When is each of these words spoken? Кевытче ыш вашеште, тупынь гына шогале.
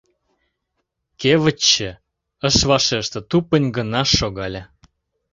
Кевытче 1.21 1.89
ыш 2.47 2.57
вашеште, 2.69 3.19
тупынь 3.29 3.67
гына 3.77 4.01
шогале. 4.17 4.61